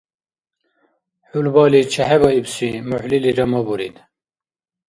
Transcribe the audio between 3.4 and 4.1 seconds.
мабурид.